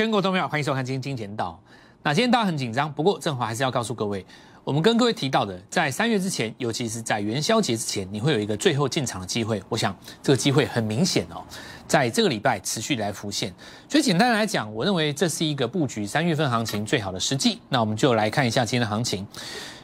[0.00, 1.60] 全国投票，欢迎收看《今天金钱道》。
[2.02, 4.24] 那今天大家很紧张，不过正华还是要告诉各位，
[4.64, 9.62] 我们跟各位提到的，在三月之前，尤其是在元宵节之前，你会有一个最后进场的机会。
[9.68, 11.44] 我想这个机会很明显哦，
[11.86, 13.52] 在这个礼拜持续来浮现。
[13.90, 17.60] 所以简单来讲，我认为这是一个布局三月份行情最好的时机。
[17.68, 19.26] 那我们就来看一下今天的行情。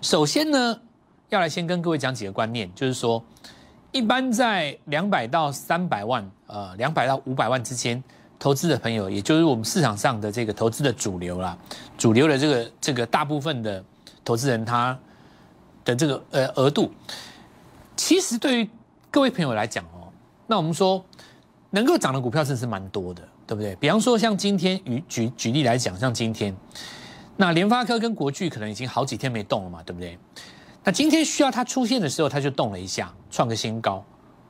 [0.00, 0.80] 首先呢，
[1.28, 3.22] 要来先跟各位讲几个观念，就是说，
[3.92, 8.02] 一般在两百到三百万，呃，两百到五百万之间。
[8.38, 11.56] 投资的朋友，也就是我们市场上的这个投资的主流啦，
[11.96, 13.82] 主流的这个这个大部分的
[14.24, 14.98] 投资人，他
[15.84, 16.92] 的这个呃额度，
[17.96, 18.70] 其实对于
[19.10, 20.12] 各位朋友来讲哦，
[20.46, 21.04] 那我们说
[21.70, 23.74] 能够涨的股票真是蛮多的，对不对？
[23.76, 26.54] 比方说像今天，举举举例来讲，像今天，
[27.36, 30.18] 那联发科跟国巨可能已经好几天没动了嘛，对不对？
[30.84, 34.04] 那今天需要它出现的时候，它就动了一下，创个新高，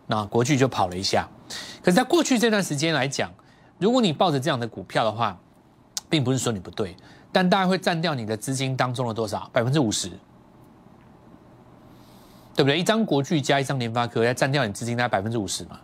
[0.07, 1.27] 那国巨就跑了一下。
[1.83, 3.33] 可是，在过去这段时间来讲，
[3.78, 5.38] 如果你抱着这样的股票的话，
[6.08, 6.96] 并不是说你不对，
[7.32, 9.50] 但大概会占掉你的资金当中的多少？
[9.52, 10.08] 百分之五十，
[12.54, 12.78] 对不对？
[12.78, 15.80] 一张国巨加一张联发科，要占掉你资金大概百分之五十嘛？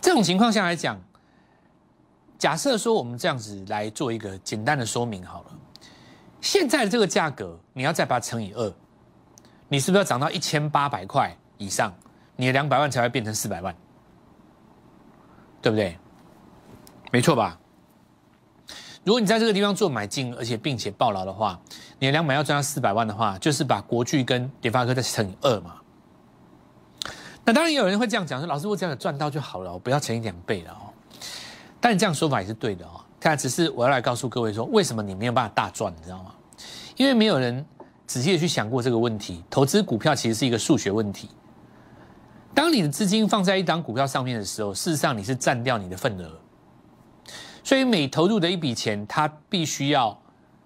[0.00, 0.98] 这种情况下来讲，
[2.38, 5.46] 假设说我们这样子来做一个简单的说明好了，
[6.40, 8.74] 现在的这个价格，你要再把它乘以二，
[9.68, 11.94] 你是不是要涨到一千八百块以上，
[12.36, 13.74] 你的两百万才会变成四百万？
[15.64, 15.96] 对不对？
[17.10, 17.58] 没错吧？
[19.02, 21.58] 如果你在这个地方做买进，而且并且爆牢的话，
[21.98, 25.76] 你的两百要赚到四百万的话，就是把国巨跟联发科再乘以二嘛。
[27.46, 30.92] 那当然也有人会这样讲说：“老师，我这样赚到就好了，我不要乘以两倍了哦。”
[31.80, 33.00] 但你这样说法也是对的哦。
[33.18, 36.34] 看，只是我要来告诉各位说，为什么你没有办法大赚，你知道吗？
[36.96, 37.64] 因为没有人
[38.06, 39.42] 仔细的去想过这个问题。
[39.48, 41.30] 投资股票其实是一个数学问题。
[42.54, 46.38] 当你的资金放在一档股票上面的时候，事实上你是占掉你的份额，
[47.64, 50.16] 所以每投入的一笔钱，它必须要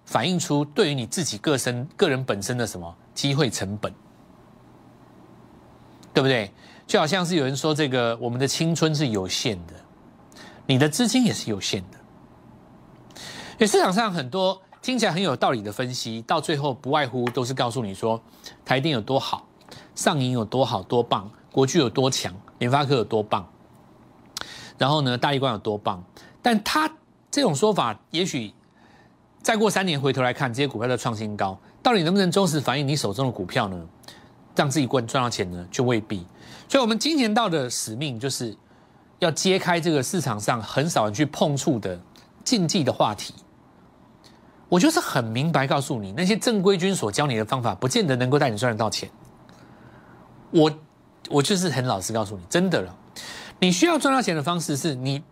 [0.04, 3.90] 反映出对于你自己个身个人本身的什么机会成本，
[6.12, 6.52] 对不对？
[6.86, 9.74] 就好像是有人说，这个我们的青春是有限的，
[10.66, 11.98] 你的资金也是有限的。
[13.58, 18.20] 所以市场上很多听起来很有道理的分析，到最后不外乎都是告诉你说
[18.64, 19.48] 台电有多好，
[19.94, 21.30] 上影有多好多棒。
[21.50, 23.46] 国巨有多强，联发科有多棒，
[24.76, 26.02] 然后呢，大立光有多棒？
[26.42, 26.90] 但他
[27.30, 28.52] 这种说法，也许
[29.42, 33.86] 再过三年回头来看，这些股票的创新高，到底能不能忠实反映你手中的股票呢？
[34.54, 36.26] 让自己赚赚到钱呢，就未必。
[36.68, 38.56] 所以，我们今年到的使命，就是
[39.20, 41.98] 要揭开这个市场上很少人去碰触的
[42.44, 43.34] 禁忌的话题。
[44.68, 49.10] 我就是很明白告诉你，那些正规军所教你的方法，不见得能够带你赚得到钱。
[50.50, 50.70] 我。
[51.28, 52.94] 我就是很老实告诉你，真的了。
[53.60, 55.22] 你需要赚到钱的方式是你，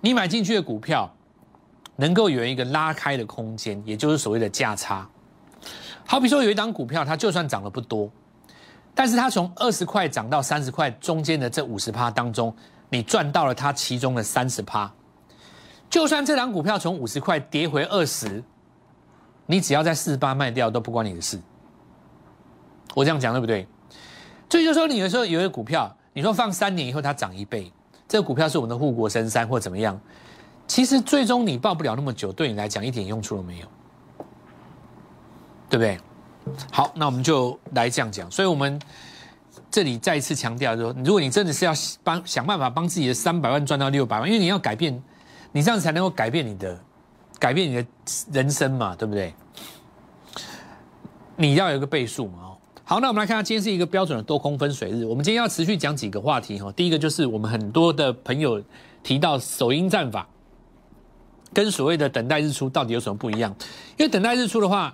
[0.00, 1.10] 你买进去的股票
[1.96, 5.08] 能够有一个拉开的空间，也就是所谓的价差。
[6.06, 8.10] 好比说有一档股票，它就算涨得不多，
[8.94, 12.54] 但是它从二十块涨到三十块中间的这五十趴当中，
[12.88, 14.92] 你赚到了它其中的三十趴。
[15.88, 18.42] 就算这档股票从五十块跌回二十，
[19.46, 21.40] 你只要在四十八卖掉都不关你的事。
[22.94, 23.66] 我这样讲对不对？
[24.50, 27.72] 所以就说，你有时候有些股票，你说放三年以后它涨一倍，
[28.08, 29.98] 这个股票是我们的护国神山或怎么样？
[30.66, 33.66] 其实最终你抱不了那么久，对你来讲一点用处都没有，
[35.68, 35.98] 对不对？
[36.72, 38.28] 好，那我们就来这样讲。
[38.30, 38.80] 所以我们
[39.70, 41.72] 这里再一次强调说，如果你真的是要
[42.02, 45.00] 帮想办法帮自己的三百万赚到六百万，因为你要改变，
[45.52, 46.78] 你这样才能够改变你的
[47.38, 47.86] 改变你的
[48.32, 49.32] 人生嘛，对不对？
[51.36, 52.49] 你要有一个倍数嘛。
[52.90, 55.04] 好，那我们来看，今天是一个标准的多空分水日。
[55.04, 56.72] 我们今天要持续讲几个话题哈。
[56.72, 58.60] 第一个就是我们很多的朋友
[59.04, 60.26] 提到首因战法，
[61.54, 63.54] 跟所谓的等待日出到底有什么不一样？
[63.96, 64.92] 因为等待日出的话，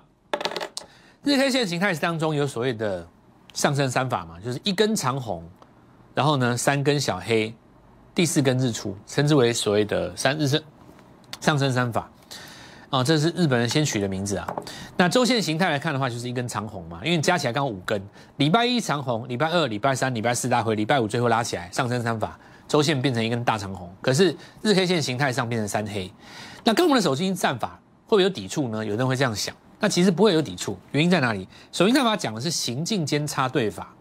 [1.23, 3.09] 日 K 线形态当中有所谓的
[3.55, 5.43] 上升三法嘛，就是一根长红，
[6.13, 7.55] 然后呢三根小黑，
[8.15, 10.63] 第四根日出，称之为所谓的三日升
[11.41, 12.11] 上升三法。
[12.89, 14.47] 啊，这是日本人先取的名字啊。
[14.97, 18.01] 那周线形态来看的话，就是一根长红嘛，因为加起来刚好五根。
[18.37, 22.39] 礼拜一长红，礼拜二、礼拜三、礼拜四大回，礼拜五最后拉起来，上升三法，
[22.69, 23.93] 周线变成一根大长红。
[24.01, 26.13] 可是日 K 线形态上变成三黑，
[26.63, 28.85] 那跟我们的手心战法会不会有抵触呢？
[28.85, 31.49] 有人会这样想，那其实不会有抵触，原因在哪里？
[31.73, 33.93] 手心战法讲的是行进间插对法，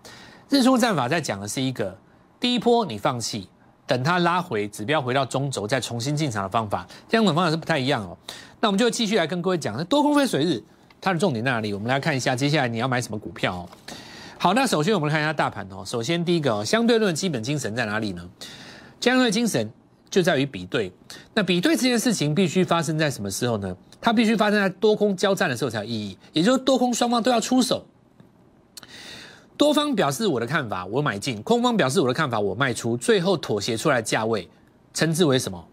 [0.49, 1.97] 日出战法在讲的是一个
[2.39, 3.49] 第一波你放弃。
[3.87, 8.17] 等它拉回指标回到中轴，再重新进场的方法，这样的方法是不太一样哦。
[8.59, 10.63] 那我们就继续来跟各位讲，那多空分水日
[10.99, 11.73] 它的重点在哪里？
[11.73, 13.69] 我们来看一下，接下来你要买什么股票哦。
[14.37, 15.83] 好，那首先我们看一下大盘哦。
[15.85, 18.27] 首先第一个哦，相对论基本精神在哪里呢？
[18.99, 19.69] 相对精神
[20.09, 20.91] 就在于比对。
[21.33, 23.75] 那比对这件事情必须发生在什么时候呢？
[24.01, 27.85] 它必须发生在多空交战的时候才有意义，也就是多空双方都要出手。
[29.57, 32.97] 多方表示我的看法，我买进；空方表示我的看法，我卖出。
[32.97, 34.47] 最后妥协出来价位，
[34.93, 35.65] 称之为什么？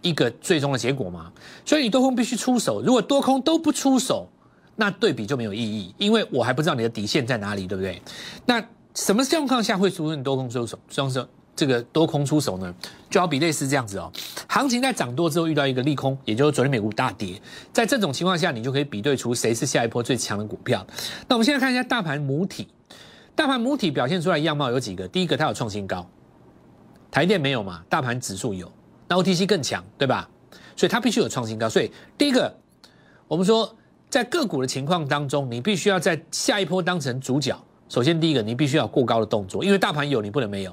[0.00, 1.30] 一个最终的结果吗？
[1.64, 2.82] 所以你多空必须出手。
[2.82, 4.26] 如果多空都不出手，
[4.74, 8.00] 那对比就没有意义，因为我还不知道你的底线在哪里，对不对？
[8.46, 8.64] 那
[8.94, 10.78] 什么状况下会出现多空出手？
[10.88, 11.24] 双手
[11.54, 12.74] 这个多空出手呢？
[13.10, 14.10] 就好比类似这样子哦，
[14.48, 17.40] 行情在涨多之后遇到一个利空，也就是昨天美股大跌，
[17.72, 20.84] 在这种情况下，你就可以比对出谁是下一波最强的股票。
[21.28, 22.66] 那我们现在看一下大盘母体。
[23.34, 25.08] 大盘母体表现出来样貌有几个？
[25.08, 26.06] 第一个，它有创新高，
[27.10, 27.82] 台电没有嘛？
[27.88, 28.70] 大盘指数有，
[29.08, 30.28] 那 OTC 更强，对吧？
[30.76, 31.68] 所以它必须有创新高。
[31.68, 32.54] 所以第一个，
[33.26, 33.74] 我们说
[34.10, 37.58] 在个股的情况当中，你必须要在下一波当成主角。
[37.88, 40.70] 首先，第一个，你必须要过高的动作，因为大盘有，你不能没有，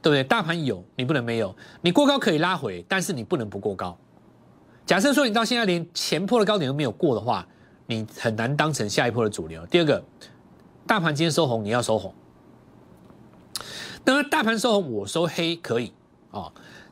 [0.00, 0.24] 对不对？
[0.24, 1.54] 大盘有，你不能没有。
[1.82, 3.96] 你过高可以拉回，但是你不能不过高。
[4.86, 7.46] 假设说你到现在连前波的高点都没有过的话，
[7.86, 9.64] 你很难当成下一波的主流。
[9.66, 10.02] 第二个。
[10.88, 12.14] 大盘今天收红，你要收红。
[14.06, 15.92] 那么大盘收红，我收黑可以
[16.30, 16.50] 哦。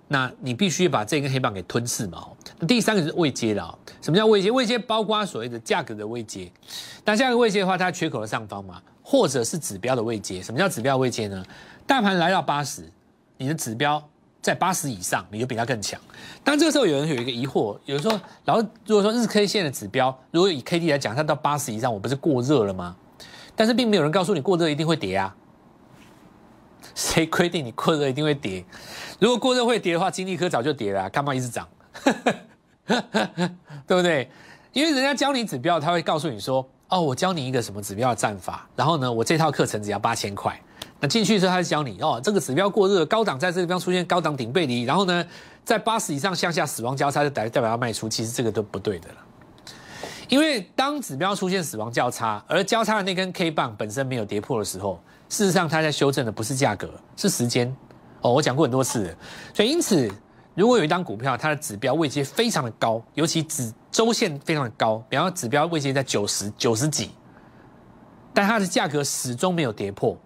[0.08, 2.22] 那你必须把这根黑棒给吞噬嘛。
[2.58, 3.74] 那第三个是未接的啊。
[4.02, 4.50] 什么叫未接？
[4.50, 6.52] 未接包括所谓的价格的未接。
[7.06, 10.42] 那价格未接的话，它缺口的上方嘛，或者是指标的未接。
[10.42, 11.42] 什么叫指标未接呢？
[11.86, 12.84] 大盘来到八十，
[13.38, 14.06] 你的指标
[14.42, 15.98] 在八十以上，你就比它更强。
[16.44, 22.94] 但这个时候有人有一个疑惑，有人说，然后如果说日 K 线的指标，如果以 K D 来讲，它到八十以上，我不是过热了吗？
[23.56, 25.34] 但是并没有人告诉你过热一定会跌啊！
[26.94, 28.64] 谁规定你过热一定会跌？
[29.18, 31.66] 如果过热会跌的话，金立科早就跌了，干嘛一直涨？
[33.86, 34.30] 对不对？
[34.72, 40.58] 因为人家教你指标，他会告诉你说：“哦，我教你一个什么指标的战法，然后呢，我这套课程只要八千块。”
[41.00, 45.26] 那进去之后，他就教你：“哦，这个指标过热，高档在这个地方出现高档顶背离，然后呢，
[45.64, 48.08] 在八十以上向下死亡交叉，就代代表要卖出。
[48.08, 49.16] 其实这个都不对的了。”
[50.28, 57.74] 因为当指标出现死亡交叉，而交叉的那根 K 棒本身没有跌破的时候，事实上它在修正的不是价格，是时间。
[58.22, 59.14] 哦，我讲过很多次，
[59.54, 60.10] 所以因此，
[60.54, 67.10] 如果有一张股票它的指标位阶非常的高，尤其指周线非常的高，比方指标位阶在九十九十几，
[68.34, 70.16] 但它的价格始终没有跌破，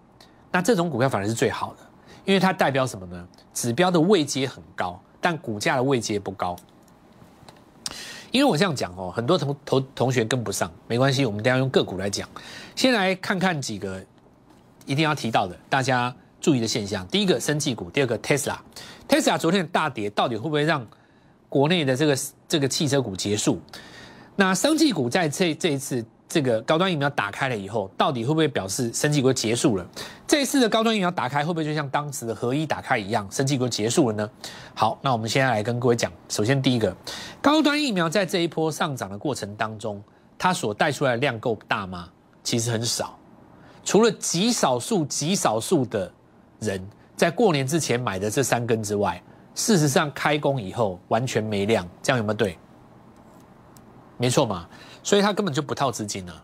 [0.51, 1.79] 那这种股票反而是最好的，
[2.25, 3.27] 因为它代表什么呢？
[3.53, 6.55] 指标的位阶很高，但股价的位阶不高。
[8.31, 12.27] 因为我这样讲哦，很多同同同学跟不上，没关系，我们等下用个股来讲。
[12.75, 14.03] 先来看看几个
[14.85, 17.05] 一定要提到的，大家注意的现象。
[17.07, 20.85] 第一个，生技股；第二个，Tesla，Tesla 昨天的大跌，到底会不会让
[21.49, 22.17] 国内的这个
[22.47, 23.59] 这个汽车股结束？
[24.35, 26.03] 那生技股在这这一次。
[26.31, 29.85] 这个高端疫苗打开了以后，到底会不会表示升级国结束了？
[30.25, 34.29] 这一次的高端疫苗打开，会不会就像当时的合一打开一样，升级国结束了呢？
[34.73, 36.95] 好，那我们现在来跟各位讲，首先第一个，
[37.41, 40.01] 高端疫苗在这一波上涨的过程当中，
[40.37, 42.07] 它所带出来的量够大吗？
[42.45, 43.19] 其实很少，
[43.83, 46.09] 除了极少数、极少数的
[46.61, 46.81] 人
[47.17, 49.21] 在过年之前买的这三根之外，
[49.53, 52.57] 事实上开工以后完全没量，这样有没有对？
[54.21, 54.67] 没错嘛。
[55.01, 56.43] 所以他根本就不套资金了。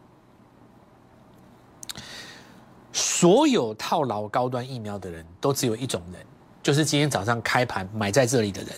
[2.92, 6.26] 所有套牢高端疫苗的人都只有一种人，
[6.64, 8.72] 就是今天早上开盘买在这里的人。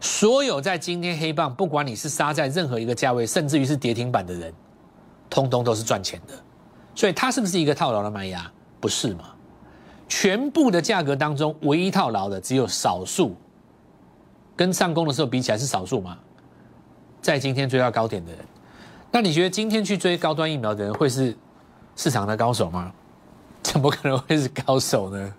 [0.00, 4.52] 所有在今天黑棒，不管你是杀在任何一个价位，甚至于是跌停板的人，
[5.30, 6.34] 通通都是赚钱的。
[6.94, 8.50] 所以它是不是一个套牢的卖压？
[8.80, 9.30] 不是嘛？
[10.08, 13.34] 全部的价格当中，唯一套牢的只有少数，
[14.56, 16.18] 跟上攻的时候比起来是少数嘛？
[17.20, 18.40] 在今天追到高点的人，
[19.10, 21.36] 那你觉得今天去追高端疫苗的人会是
[21.96, 22.92] 市场的高手吗？
[23.62, 25.34] 怎么可能会是高手呢？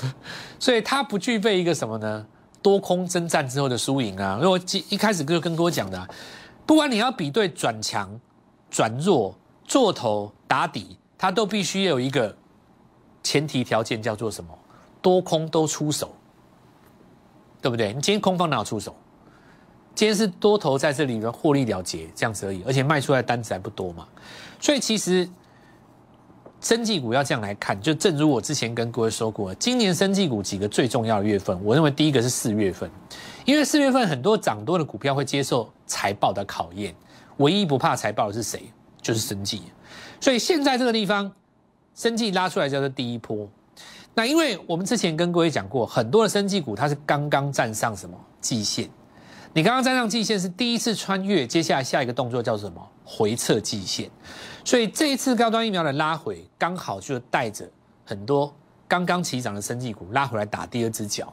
[0.58, 2.26] 所以他不具备一个什么呢？
[2.62, 4.38] 多空征战之后的输赢啊！
[4.42, 6.08] 因为一开始就跟各位讲的，
[6.66, 8.18] 不管你要比对转强、
[8.70, 12.34] 转弱、做头、打底，它都必须有一个
[13.22, 14.56] 前提条件，叫做什么？
[15.00, 16.10] 多空都出手，
[17.62, 17.88] 对不对？
[17.92, 18.96] 你今天空方哪有出手？
[19.98, 24.06] 今天是多头在这里的获利了结这样子而已，而且卖出来的单子还不多嘛，
[24.60, 25.28] 所以其实
[26.60, 32.88] 生技股要这样来看，就正如我之前跟各位说过，今年生技股几个最重要的月份，我认为第一个是四月份，
[33.44, 36.94] 因为四月份很多涨多的股票会接受财报的考验，
[37.38, 38.70] 唯一不怕财报的是谁？
[39.02, 39.62] 就是生技，
[40.20, 41.28] 所以现在这个地方
[41.96, 43.48] 生技拉出来叫做第一波，
[44.14, 48.88] 那因为我们之前跟各位讲过，很多的生技股它是刚刚站上什么季线。
[49.58, 52.80] 你刚刚站上季线是第一次穿越，接下来下一个动作叫什么？
[53.04, 54.08] 回撤季线。
[54.64, 57.68] 所以这一次高端疫苗的拉回，刚好就带着
[58.04, 58.54] 很多
[58.86, 61.32] 刚刚起涨的生技股拉回来打第二只脚。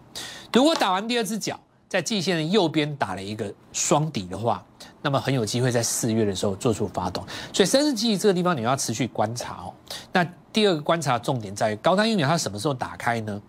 [0.52, 4.66] 如果打完第二只脚，在季线的右边打了一个双底的话，
[5.04, 7.24] 那么很有机会在四月的时候做出发动。
[7.54, 9.74] 所以生日记忆这个地方你要持续观察哦。
[10.12, 13.40] 那第二个观察重点在于高端疫苗它什么时候打开呢？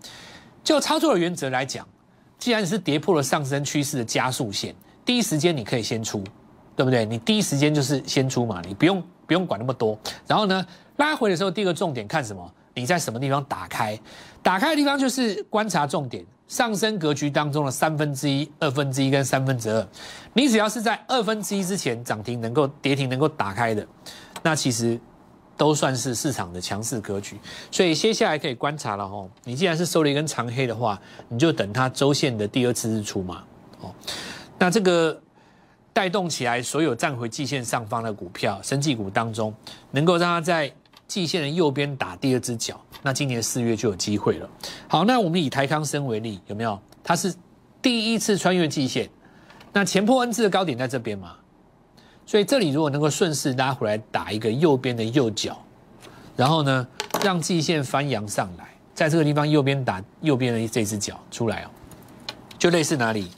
[0.63, 1.83] 就操作的原则来讲，
[2.37, 4.75] 既然是跌破了上升趋势的加速线，
[5.05, 6.23] 第一时间你可以先出，
[6.75, 7.05] 对不对？
[7.05, 9.97] 你第一时间就是先出嘛，你不用不用管那么多。
[10.25, 10.65] 然后呢，
[10.97, 12.53] 拉回的时候，第二个重点看什么？
[12.73, 13.99] 你在什么地方打开？
[14.43, 16.25] 打开的地方就是观察重点。
[16.47, 19.85] 上升格局当中的三分之一、二分之一跟三分之二，
[20.31, 23.85] 你只要是在二分之一之前涨停能够跌停能够打开的，
[24.41, 24.97] 那其实
[25.57, 27.37] 都算是市场的强势格局。
[27.71, 29.29] 所以接下来可以观察了哦。
[29.43, 30.97] 你既然是收了一根长黑的话，
[31.27, 33.43] 你就等它周线的第二次日出嘛。
[33.81, 33.93] 哦，
[34.57, 35.19] 那这个
[35.91, 39.53] 带动起来所有站回季线上方的股票，生技股当中，
[39.91, 40.71] 能够让它在
[41.07, 42.79] 季线的右边打第二只脚。
[43.01, 44.49] 那今年四月就有机会了。
[44.87, 46.79] 好，那我们以台康生为例，有没有？
[47.03, 47.33] 它是
[47.81, 49.09] 第一次穿越季线，
[49.71, 51.35] 那前破 N 字的高点在这边嘛，
[52.27, 55.57] 所以这里如果能够顺势拉回来打一个右边的右脚，
[56.35, 56.85] 然后呢，
[57.23, 61.69] 让季线翻扬上来，在这个地方右边打右边的这只脚出来哦，
[62.59, 63.31] 就类似哪里？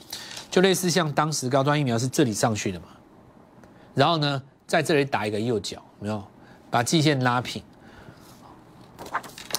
[0.50, 2.88] 就类似像当时高端疫苗是这里上去的嘛，
[3.94, 6.24] 然后呢，在这里打一个右脚，有没有？
[6.72, 7.62] 把季线拉平。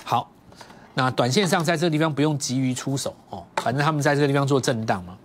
[0.05, 0.29] 好
[0.95, 5.17] 那短线上在这个地方不用急于出手哦，反正他们在这个地方做震荡嘛。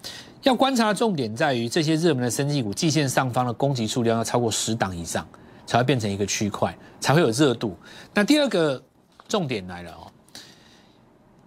[0.45, 5.27] 要观察的重点在于这些热门的升绩股，季线上方的攻击数量要超过十档以上，
[5.65, 7.75] 才会变成一个区块，才会有热度。
[8.13, 8.81] 那第二个
[9.27, 10.05] 重点来了哦，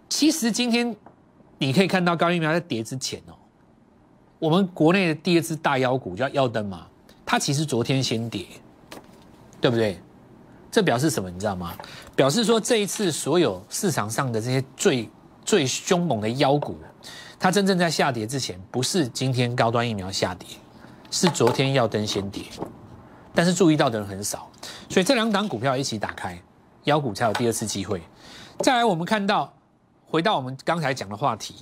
[0.09, 0.95] 其实今天
[1.59, 3.39] 你可以看到高疫苗在跌之前哦，
[4.41, 6.89] 我们国内的第二只大妖股叫耀灯嘛，
[7.25, 8.47] 它其实昨天先跌，
[9.61, 10.01] 对不对？
[10.73, 11.31] 这表示什么？
[11.31, 11.73] 你知道吗？
[12.17, 15.09] 表示说这一次所有市场上的这些最
[15.45, 16.77] 最凶猛的妖股，
[17.39, 20.49] 它真正在下跌之前，不是今天高端疫苗下跌，
[21.11, 22.43] 是昨天耀登先跌。
[23.35, 24.51] 但是注意到的人很少，
[24.89, 26.37] 所以这两档股票一起打开，
[26.85, 28.03] 妖股才有第二次机会。
[28.59, 29.53] 再来，我们看到
[30.07, 31.55] 回到我们刚才讲的话题，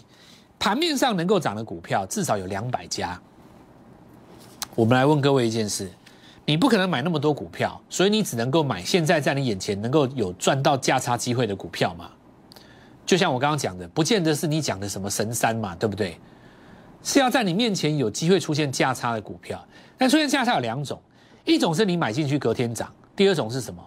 [0.58, 3.20] 盘面上能够涨的股票至少有两百家。
[4.74, 5.90] 我们来问各位一件事。
[6.48, 12.08] 你不可能买那么多股票，所以你只能够买现在在你眼前能够有赚到价差机会的股票嘛？
[13.06, 16.18] 就像我刚刚讲的，不见得是你讲的什么神山嘛，对不对？
[17.02, 19.64] 是要在你面前有机会出现价差的股票。
[19.96, 21.00] 但出现价差有两种，
[21.44, 23.82] 一种是你买进去隔天涨，第二种是什么？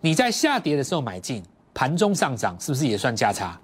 [0.00, 1.42] 你在下跌的时候买进，
[1.72, 3.58] 盘中上涨，是不是也算价差？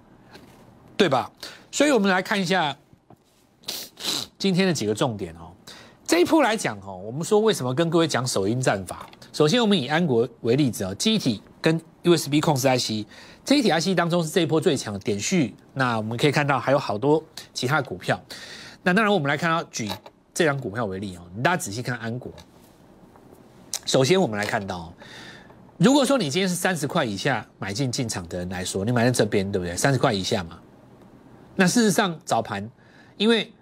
[0.96, 1.30] 对吧？
[1.72, 2.74] 所以我们来看一下
[4.38, 5.50] 今天的几个重点哦。
[6.06, 9.06] 这一波来讲哦，我们说为什么跟各位讲首因战法？
[9.32, 13.06] 首先，我们以安国为例子哦，机体跟 USB 控制 IC，
[13.44, 15.54] 这一体 IC 当中是这一波最强的点序。
[15.74, 17.22] 那我们可以看到还有好多
[17.54, 18.20] 其他的股票。
[18.82, 19.88] 那当然，我们来看到举
[20.34, 22.32] 这张股票为例哦，大家仔细看安国。
[23.86, 24.92] 首先，我们来看到，
[25.78, 29.76] 如果说你今天是三十块以下买进进场的人来说，你买在这边对不对？
[29.76, 30.58] 三十块以下嘛。
[31.54, 32.68] 那事实上早盘，
[33.16, 33.52] 因为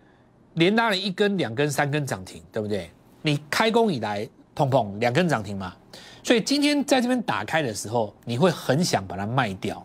[0.54, 2.90] 连拉了一根、两根、三根涨停，对不对？
[3.22, 5.74] 你开工以来，砰砰两根涨停嘛，
[6.22, 9.84] 所以今天在这边打开的时候，你会很想把它卖掉，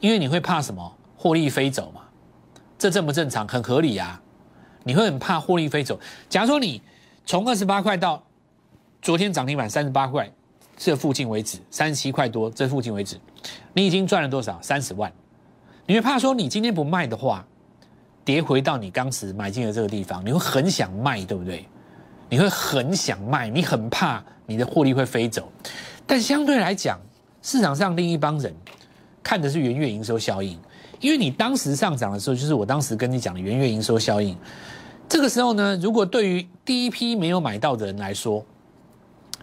[0.00, 0.96] 因为你会怕什么？
[1.16, 2.02] 获利飞走嘛？
[2.78, 3.46] 这正不正常？
[3.48, 4.20] 很合理啊！
[4.82, 5.98] 你会很怕获利飞走。
[6.28, 6.82] 假如说你
[7.24, 8.22] 从二十八块到
[9.00, 10.30] 昨天涨停板三十八块
[10.76, 13.18] 这附近为止，三十七块多这附近为止，
[13.72, 14.60] 你已经赚了多少？
[14.60, 15.10] 三十万。
[15.86, 17.44] 你会怕说你今天不卖的话？
[18.24, 21.66] 跌回到你当时买进的这个地方，你会很想卖，对不对？
[22.28, 25.50] 你会很想卖，你很怕你的获利会飞走。
[26.06, 26.98] 但相对来讲，
[27.42, 28.54] 市场上另一帮人
[29.22, 30.58] 看的是元月营收效应，
[31.00, 34.36] 因为你当时上涨的时候，就是我当时跟你讲的元月营收效应。
[35.08, 38.44] 这个时候呢，如果对于第一批没有买到的人来说，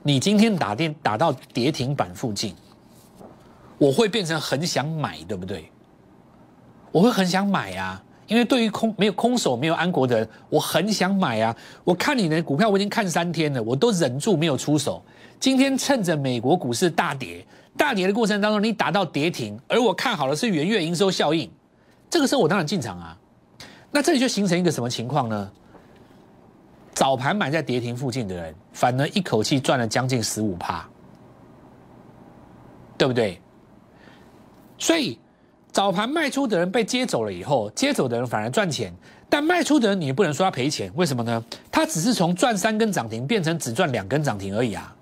[0.04, 2.56] 你今天打电打到跌停板附近，
[3.78, 5.72] 我会变成很想买，对不对？
[6.92, 8.04] 我会很想买啊。
[8.32, 11.54] 因为对于空没有空手没有安国的人，我很想买啊！
[11.84, 15.04] 我看你的股票，我已经看三天了，我都忍住没有出手。
[15.38, 17.46] 今天趁着美国股市大跌，
[17.76, 21.52] 大跌的过程当中，你打到跌停，而我看好的是元月营收效应，
[22.10, 23.18] 这个时候我当然进场啊。
[23.92, 25.52] 那这里就形成一个什么情况呢？
[26.94, 30.88] 早盘买在跌停附近的人，反而一口气赚了将近十五趴，
[32.98, 33.42] 对不对？
[34.78, 35.20] 所以。
[35.72, 38.94] 早盘卖出的人被接走了以后，接走的人反而赚钱，
[39.30, 41.42] 但卖出的人你不能说他赔钱，为什么呢？
[41.72, 44.94] 他只是从赚三根涨停变成只赚两根涨停而已啊。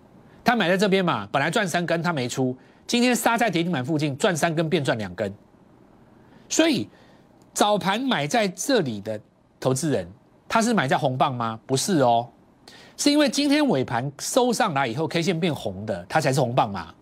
[0.43, 5.33] 他买在这边嘛，本来赚三根他没出，今天杀在跌停板附近赚三根变赚两根，
[6.47, 6.87] 所以
[7.53, 9.19] 早盘买在这里的
[9.59, 10.07] 投资人，
[10.47, 11.59] 他是买在红棒吗？
[11.65, 12.27] 不是哦，
[12.95, 16.93] 是因为今天尾盘收上来以后，K 线变红的，它才是红棒嘛。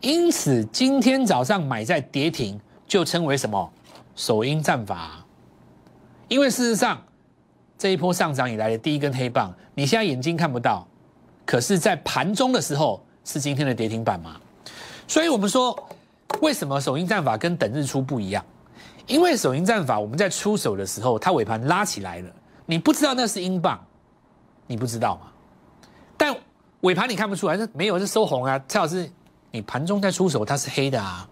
[0.00, 2.58] 因此今天早上买在跌停，
[2.92, 3.72] 就称为什么
[4.14, 5.24] 首因战法？
[6.28, 7.02] 因为事实上
[7.78, 10.86] 这一波上涨以来的第一根黑棒，你现在眼睛看不到，
[11.46, 14.38] 可是，在盘中的时候是今天的跌停板嘛。
[15.08, 15.74] 所以我们说，
[16.42, 18.44] 为什么首因战法跟等日出不一样？
[19.06, 22.30] 因为首因战法我们在出手的时候，它尾盘拉起来了，
[22.66, 23.82] 你不知道那是英镑，
[24.66, 25.32] 你不知道吗？
[26.18, 26.36] 但
[26.82, 28.62] 尾盘你看不出来，是没有是收红啊。
[28.68, 29.10] 蔡老师，
[29.50, 31.26] 你盘中在出手，它是黑的啊，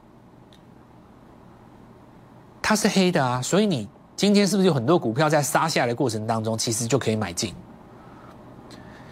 [2.70, 7.52] 它是黑的啊，所以你今天是不是有很多股票在杀下来的过程当中，其实就可以买进？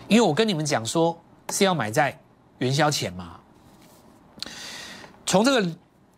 [0.06, 2.16] 因为我跟你们讲说是要买在
[2.58, 3.40] 元宵前嘛。
[5.26, 5.68] 从这个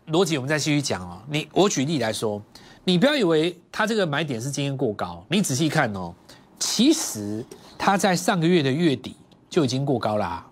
[0.09, 1.19] 逻辑，我们再继续讲哦。
[1.27, 2.39] 你我举例来说，
[2.83, 6.13] 你不要以为它这个买点是今天过高，你仔细看哦，
[6.59, 7.43] 其实
[7.75, 9.17] 它在上个月的月底
[9.49, 10.45] 就已经过高啦，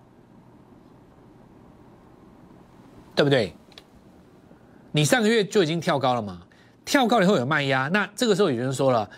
[3.14, 3.54] 对不对？
[4.90, 6.42] 你上个月就已经跳高了嘛？
[6.84, 9.08] 跳高以后有卖压，那这个时候有人说了，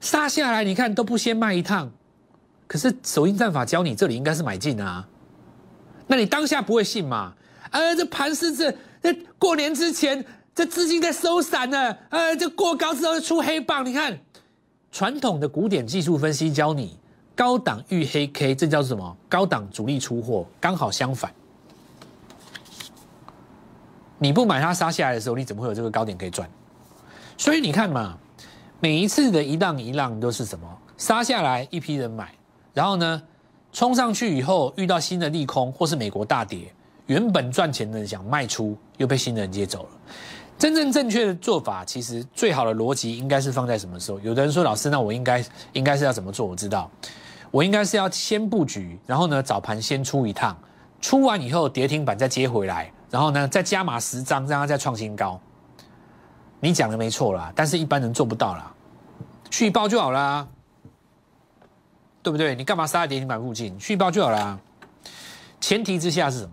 [0.00, 1.90] 杀下来你看都不先卖一趟，
[2.66, 5.06] 可是首印战法教你这里应该是买进啊，
[6.06, 7.32] 那你当下不会信嘛？
[7.70, 8.74] 呃，这盘是这。
[9.02, 10.22] 这过年之前，
[10.54, 13.82] 这资金在收散呢，呃，这过高之后出黑棒。
[13.86, 14.18] 你看，
[14.92, 16.98] 传统的古典技术分析教你
[17.34, 19.16] 高档遇黑 K，这叫做什么？
[19.26, 21.32] 高档主力出货，刚好相反。
[24.18, 26.46] 你不买它杀下来的时候，你怎么会有这个高点可以赚？
[27.40, 28.18] 所以你看嘛，
[28.80, 30.68] 每一次的一浪一浪都是什么？
[30.98, 32.30] 杀下来一批人买，
[32.74, 33.22] 然后呢，
[33.72, 36.70] 冲上去以后遇到新的利空，或是美国大跌。
[37.06, 39.88] 原本赚钱的人想卖出，又被新的人接走了。
[40.58, 44.20] 真正正确的做法，其实最好的逻辑应该是放在什么时候？
[44.20, 46.90] 有的人说：“老师，那我应该应该是要怎么做？”我知道，
[47.50, 50.54] 我应该是要先布局，然后呢早盘先出一趟，
[51.00, 55.40] 出完以后跌停板再接回来，然后呢再加码十张，让它再创新高。
[56.60, 58.72] 你讲的没错啦，但是一般人做不到啦。
[59.50, 60.46] 续报就好啦，
[62.22, 62.54] 对不对？
[62.54, 63.78] 你干嘛杀跌停板附近？
[63.80, 64.58] 续报就好啦。
[65.60, 66.52] 前提之下是什么？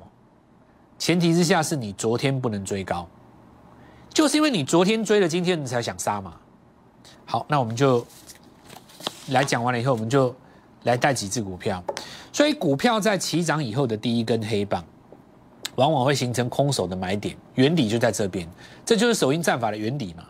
[0.97, 3.07] 前提之下是你昨天不能追高，
[4.09, 6.33] 就是因为你昨天追了，今天你才想杀嘛。
[7.25, 8.05] 好，那我们就
[9.27, 10.33] 来讲完了以后，我们就
[10.83, 11.83] 来带几只股票。
[12.33, 14.83] 所以股票在起涨以后的第一根黑棒，
[15.77, 18.47] 往往会形成空手的买点，原理就在这边，
[18.85, 20.23] 这就是首因战法的原理嘛。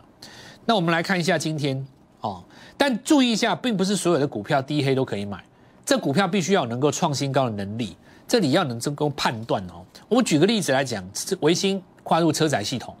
[0.64, 1.86] 那我们来看一下今天
[2.20, 2.42] 哦，
[2.76, 5.42] 但注意一下，并不是所有的股票低黑都可以买，
[5.84, 7.96] 这股票必须要能够创新高的能力。
[8.26, 9.82] 这里要能够判断哦。
[10.06, 11.02] 我举个例子来讲，
[11.40, 12.94] 维新跨入车载系统，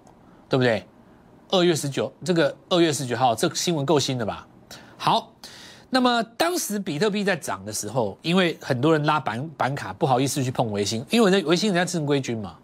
[0.48, 0.82] 对不对？
[1.50, 4.46] 二月十九，这个二月十九号，这新闻够新的吧？
[4.96, 5.30] 好，
[5.90, 12.56] 那么当时比特币在涨的时候，因为很多人拉板板卡，不好意思去碰维新，因为维新人家正规军嘛，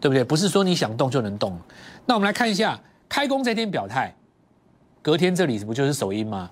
[0.00, 0.22] 对不对？
[0.22, 1.58] 不是说你想动就能动。
[2.06, 4.14] 那我们来看一下开工这天表态，
[5.02, 6.50] 隔天这里不就是首音吗？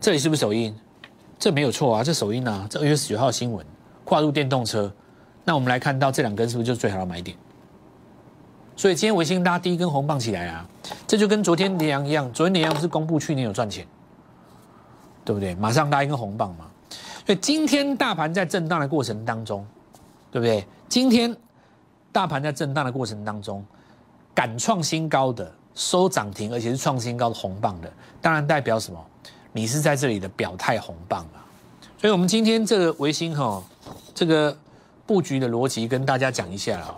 [0.00, 0.74] 这里是不是首音？
[1.38, 3.64] 这没有错啊，这首音啊，这二月十九号新闻。
[4.02, 4.92] 跨入电动车，
[5.44, 7.36] 那我们来看到这两根是不是就是最好的买点？
[8.76, 10.68] 所以今天维新拉第一根红棒起来啊，
[11.06, 13.86] 这就跟昨天联阳一样，昨天联阳不是公布去年有赚钱，
[15.30, 15.54] 对不对？
[15.54, 16.66] 马上拉一根红棒嘛。
[17.24, 19.64] 所以今天大盘在震荡的过程当中，
[20.32, 20.66] 对不对？
[20.88, 21.36] 今天
[22.10, 23.64] 大盘在震荡的过程当中，
[24.34, 28.98] 敢创新高的收涨停，而且是创新高的红棒的，当然代表什么？
[29.52, 31.46] 你是在这里的表态红棒啊。
[31.96, 33.62] 所以我们今天这个维新哈。
[34.12, 34.54] 这个
[35.06, 36.94] 布局的逻辑跟大家讲一下啊，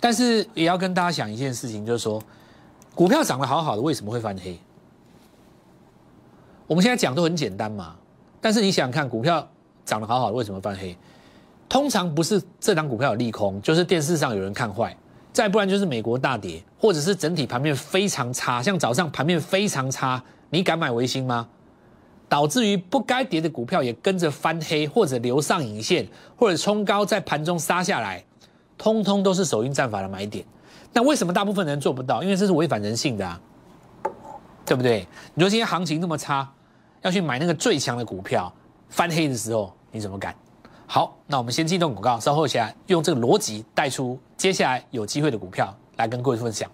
[0.00, 2.22] 但是也要跟大家讲一件事情，就是说，
[2.94, 4.58] 股票涨得好好的，为什么会翻黑？
[6.66, 7.94] 我们现在讲都很简单嘛，
[8.40, 9.46] 但是你想想看，股票
[9.84, 10.96] 涨得好好的，为什么翻黑？
[11.68, 14.96] 通常不是这张股票有利空，就是电视上有人看坏，
[15.32, 21.48] 再不然就是美国大跌，或者是整体盘面非常差，像早上盘面非常差，你敢买维新吗？
[22.28, 28.24] 导致于不该跌的股票也跟着翻黑，或者留上影线，或者冲高在盘中杀下来，
[28.78, 30.42] 通通都是首因战法的买点。
[30.94, 32.22] 那为什么大部分人做不到？
[32.22, 33.40] 因为这是违反人性的啊，
[34.64, 35.06] 对不对？
[35.34, 36.48] 你说今天行情那么差，
[37.02, 38.52] 要去买那个最强的股票，
[38.88, 40.34] 翻黑的时候你怎么敢？
[40.86, 46.70] 好，那我们先进动广告，稍后起来用这个逻辑带出接下来有机会的股票来跟各位分享。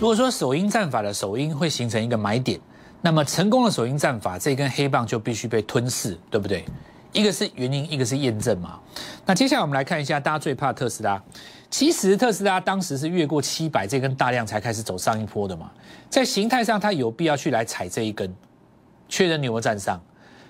[0.00, 2.60] 如果说首因战法的首因会形成一个买点，
[3.02, 6.64] 那么成功的首因战法这根黑棒就必须被吞噬，对不对？
[7.12, 8.78] 一个是原因，一个是验证嘛。
[9.24, 11.22] 那接下来我们来看一下大家最怕特斯拉。
[11.70, 15.70] 其实特斯拉当时是越过七百这根大量才开始走上一波的嘛，
[16.08, 18.34] 在形态上它有必要去来踩这一根，
[19.08, 20.00] 确认你有没有站上。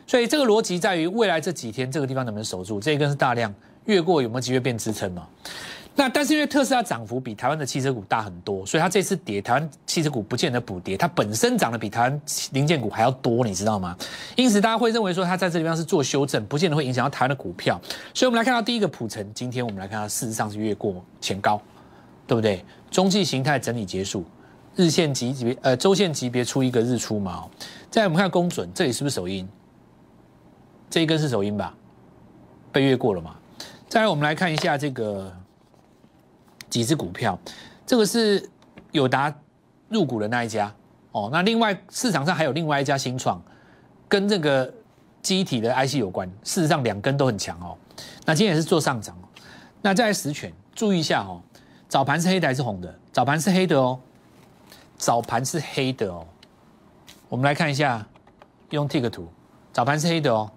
[0.06, 3.52] 所以这个逻辑在于未来这几天这个地方能不能守住，这一根是大量
[3.86, 5.26] 越过有没有机会变支撑嘛？
[5.98, 13.96] 那但是因为特斯拉涨幅比台湾的汽车股大很多，所以它这次跌，台湾汽车股不见得补跌，它本身涨得比台湾零件股还要多，你知道吗？
[14.36, 17.80] 因此大家会认为说它在这地方是做修正，不见得会影响到台湾的股票。
[18.14, 21.60] 所以我们来看到第一个普成，今天我们来看到事实上是越过前高，
[22.28, 22.64] 对不对？
[22.92, 24.24] 中继形态整理结束，
[24.76, 27.44] 日线级别呃周线级别出一个日出嘛。
[27.90, 29.48] 再我们看公准，这里是不是首阴？
[30.88, 31.74] 这一根是首阴吧？
[32.70, 33.34] 被越过了嘛？
[33.88, 35.34] 再来我们来看一下这个。
[36.70, 37.38] 几只股票，
[37.86, 38.48] 这个是
[38.92, 39.34] 友达
[39.88, 40.72] 入股的那一家
[41.12, 41.28] 哦。
[41.32, 43.42] 那另外市场上还有另外一家新创，
[44.08, 44.72] 跟这个
[45.22, 46.28] 机体的 IC 有关。
[46.44, 47.76] 事实上两根都很强哦。
[48.24, 49.28] 那今天也是做上涨哦。
[49.80, 51.40] 那再来实权，注意一下哦。
[51.88, 52.94] 早盘是黑的还是红的？
[53.12, 53.98] 早盘是黑的哦。
[54.96, 56.26] 早盘是黑的哦。
[57.28, 58.06] 我们来看一下，
[58.70, 59.28] 用 Tick 图，
[59.72, 60.50] 早盘是黑的哦。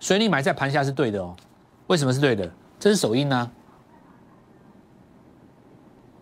[0.00, 1.36] 所以你买在盘下是对的哦。
[1.86, 2.50] 为什么是对的？
[2.80, 3.50] 这是首印呢。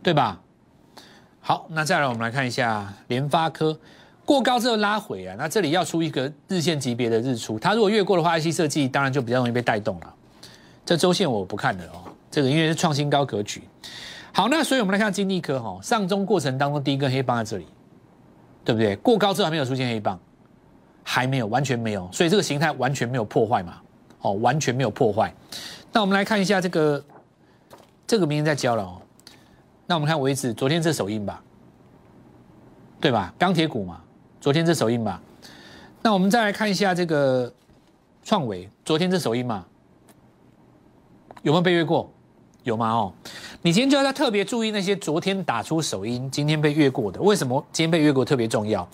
[0.07, 0.41] 对吧？
[1.41, 3.77] 好，那再来我们来看一下联发科
[4.25, 10.15] 过高之后拉回啊，那这里要出一个日线级别的日出，它如果越过的话，IC 设计当然就比较容易被带动了。
[10.85, 13.65] 这周线我不看了哦，这个因为是创新高格局。
[14.33, 17.67] 好，那所以我们来看金立科哈，上中过程当中第一根黑棒在这里，
[18.65, 18.95] 对不对？
[18.95, 20.17] 过高之后还没有出现黑棒，
[21.03, 23.81] 还没有，完全没有，所以这个形态完全没有破坏嘛，
[24.21, 25.35] 哦，完全没有破坏。
[25.93, 27.05] 那我们来看一下这个，
[28.07, 29.03] 这个明天再教了哦。
[29.87, 31.43] 那我们看为止，昨天这首印吧，
[33.01, 33.33] 对吧？
[33.39, 34.01] 钢铁股嘛，
[34.41, 35.21] 昨天这首印吧。
[36.03, 37.53] 那我们再来看一下这个
[38.25, 39.65] 创维，昨天这首印嘛，
[41.43, 42.11] 有没有被越过？
[42.65, 42.91] 有吗？
[42.91, 43.13] 哦，
[43.63, 47.21] 你今天就要在特别注意那些昨天打出首音，今天被越过的。
[47.21, 48.87] 为什么今天被越过特别重要？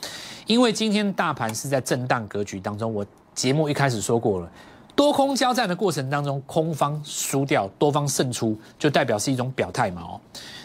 [0.46, 2.92] 因为今天大盘是在震荡格局当中。
[2.92, 4.52] 我节目一开始说过了，
[4.94, 10.02] 多空交战的过程当中，空方输掉，多方胜出，就代表是一种表态嘛？
[10.02, 10.20] 哦。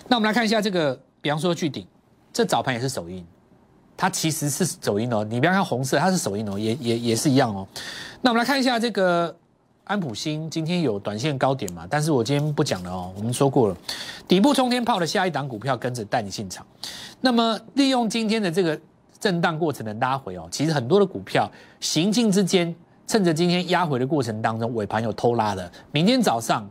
[0.07, 1.85] 那我们来看一下这个，比方说巨顶，
[2.31, 3.25] 这早盘也是首印，
[3.97, 5.23] 它其实是首印哦。
[5.23, 7.67] 你不要看红色，它是首印哦，也也也是一样哦。
[8.21, 9.35] 那我们来看一下这个
[9.83, 11.85] 安普新，今天有短线高点嘛？
[11.89, 13.11] 但是我今天不讲了哦。
[13.17, 13.77] 我们说过了，
[14.27, 16.65] 底部冲天炮的下一档股票跟着带你进场。
[17.19, 18.79] 那么利用今天的这个
[19.19, 22.73] 震荡过程的拉回哦，其实很多的股票行进之间，
[23.07, 26.69] 趁着今天压回的过程当中，尾盘有偷拉的，明天早上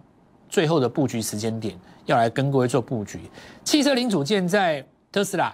[0.48, 1.78] 最后的布局时间点。
[2.06, 3.20] 要来跟各位做布局，
[3.64, 5.52] 汽车零组件在特斯拉，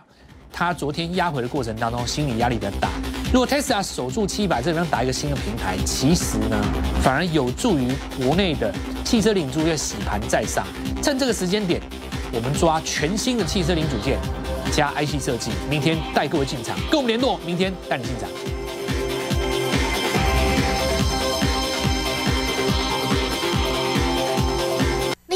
[0.53, 2.89] 它昨天压回的过程当中，心理压力比较大。
[3.33, 6.63] 如果特斯拉守住七百，这边打一个新的平台，其实呢，
[7.03, 7.91] 反而有助于
[8.23, 10.67] 国内的汽车领主要洗盘再上。
[11.03, 11.81] 趁这个时间点，
[12.33, 14.19] 我们抓全新的汽车零组件
[14.71, 18.29] 加 IC 设计，明天带各位进场，跟我们联络，明天带你进场。